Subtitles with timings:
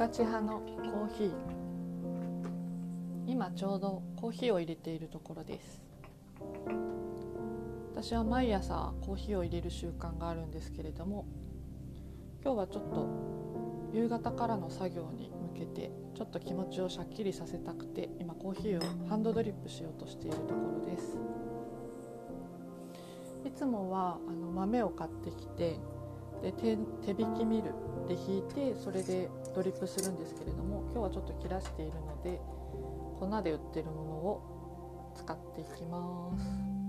[0.00, 1.30] カチ派のコーヒー。
[3.26, 5.82] 今ちょうどコーヒーを入れているところです。
[7.92, 11.26] 私は毎朝コーヒーを入れる習慣があるんですけれども
[12.42, 13.08] 今日はちょっと
[13.92, 21.18] 夕方からの作業に向けてちょっと気持ちをしゃっきりさせたくて今コーヒーをハンドドリップしようとしているところです。
[23.44, 25.76] いつもはあの豆を買ってきて
[26.42, 27.74] で手引きミル
[28.08, 32.40] で引いてそれでドリップするんですけれども今日はちょっと切らしているので
[33.18, 36.80] 粉で売ってるものを使っていきます。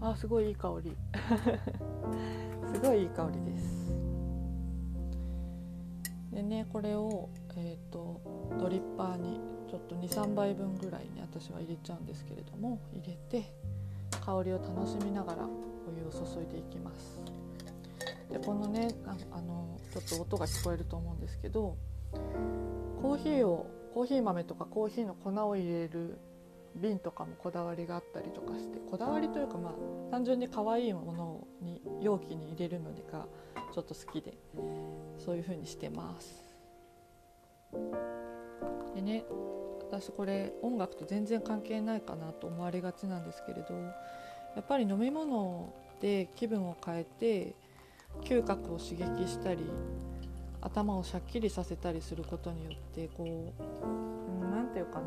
[0.00, 0.96] あすごいいい香り。
[2.72, 3.92] すごいいい香りです。
[6.32, 8.20] でねこれを、えーと、
[8.60, 13.52] ドリッパーにちょっと23杯分ぐらいに私は入れちゃうんですけれども入れて
[14.28, 17.18] 香りを楽しみながらお湯を注いでいきます。
[18.30, 21.78] でこのねあのちょっと音が聞こえると思うんですけど
[23.00, 26.18] コーヒーをコーヒー豆とかコーヒーの粉を入れる
[26.76, 29.72] 瓶とかもこだわりがあったりとかしてこだわりというかまあ
[30.10, 33.26] 単純に可愛いものに容器に入れるのが
[33.72, 34.36] ちょっと好きで
[35.16, 36.44] そういう風にしてます。
[38.94, 39.24] でね
[39.90, 47.54] 私これ音楽と全然関係ないかなと思われがちなんですけれどやっぱり飲み物で気分を変えて
[48.22, 49.64] 嗅覚を刺激したり
[50.60, 55.06] 頭をしゃっきりさせたりすることによってこう何、て言うかな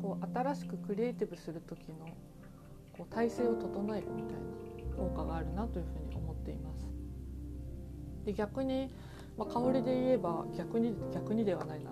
[0.00, 2.06] こう新しくクリエイティブする時の
[2.96, 6.86] こう体勢を整えるみたいな効果があるなというふうに思っています。
[8.24, 8.90] で逆に、
[9.36, 11.90] まあ、香りで言えば逆に逆にではないな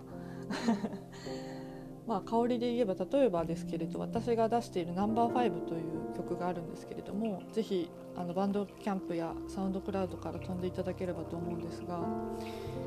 [2.06, 12.00] まあ、香りで言えば例えばですけれど私が出している「ナンバーファイブという曲があるんですけれどもぜひあのバンドキャンプやサウンドクラウドから飛んでいただければと思うんですが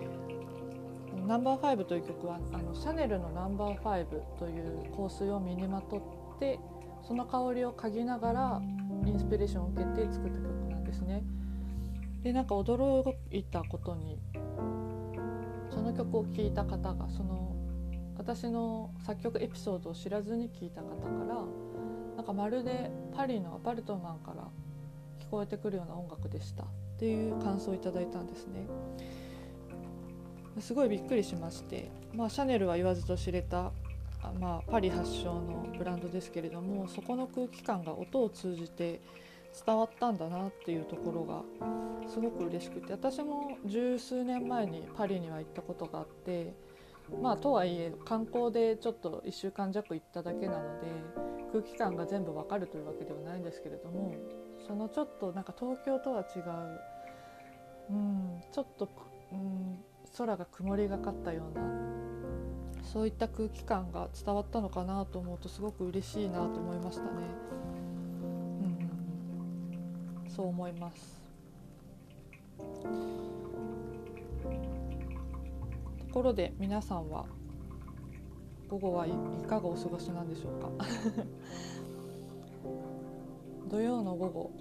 [1.27, 6.59] 「ナンバーファイブという曲はあのシャネルの「ナンバーファイブという香水を身にまとって
[7.01, 8.61] その香りを嗅ぎながら
[9.05, 11.23] インスピレーションを受けて作った曲なんですね。
[12.21, 14.19] でなんか驚いたことに
[15.77, 17.55] その曲を聴いた方がその
[18.17, 21.35] 私の作曲エピソードを知らずに聞いた方から
[22.15, 24.47] なんかまるでパリのアパルトマンから
[25.23, 26.63] 聞こえてくるような音楽でした。
[26.63, 26.65] っ
[26.99, 28.65] ていう感想をいただいたんですね。
[30.59, 33.71] すごいびっくりしまして、まあ、シャネルは言わずと知れた
[34.39, 38.99] まあ、パリ発祥のブランドですけれどもそこの空気感が音を通じて
[39.65, 41.43] 伝わったんだなっていうところが
[42.07, 46.53] すごく嬉しくて私も十数年前にパリには行ったことがあって
[47.21, 50.87] まあとはいえ観光でちょっと1週間弱行っただけなので
[51.51, 54.15] 空気感が全部わかるというわけではないんですけれども
[54.65, 56.43] そのちょっとなんか東京とは違う、
[57.91, 58.89] うん、ちょっと、
[59.31, 59.79] うん、
[60.17, 61.97] 空が曇りがかったような
[62.83, 67.47] そういった空気感が伝わったのかなと思うとすごく嬉しいなと思いましたね。
[70.37, 71.19] そう思います。
[76.07, 77.25] ところで皆さんは
[78.69, 79.11] 午後はい
[79.47, 80.69] かがお過ごしなんでしょうか？
[83.67, 84.51] 土曜の午後、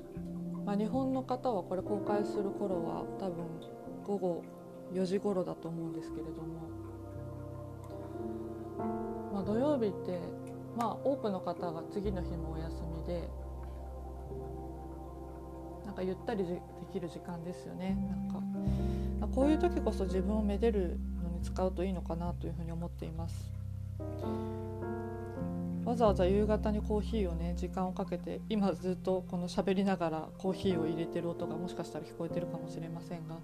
[0.64, 3.44] まあ、日本の方はこれ公開する頃は多分
[4.06, 4.42] 午後
[4.94, 6.48] 4時頃だと思うんですけれども、
[9.34, 10.20] まあ、土曜日って、
[10.74, 13.28] まあ、多くの方が次の日もお休みで
[15.96, 16.60] かゆったりで
[16.92, 23.50] きる時間ですよねなんかこういう時こそ自分をめでるのに使うといいのかなというふうに思っています
[25.86, 33.36] わざわざ夕方にコーヒーをね時間をかけて今ずっとこの喋りながらコーヒーを入れてる音がもしかしたら聞こえてるかもしれませんが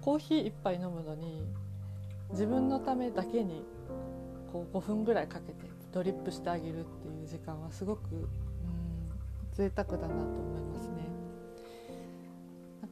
[0.00, 1.44] コーヒー1杯飲むのに
[2.30, 3.64] 自分のためだけに
[4.52, 8.28] こう5分ぐらいかけてドリップしてあげるっていう時間はすごくうん
[9.52, 11.11] 贅沢だなと思いますね。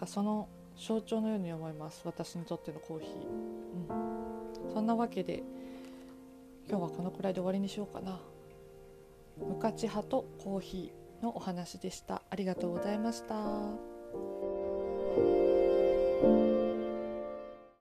[0.00, 0.48] なんかその
[0.78, 2.00] 象徴のように思います。
[2.06, 3.10] 私にとってのコーヒー、
[4.64, 5.42] うん、そんなわけで
[6.70, 8.18] 今日はこのくらいで終わりにしようかな。
[9.36, 12.22] 無価値派とコーヒーのお話でした。
[12.30, 13.34] ありがとうございました。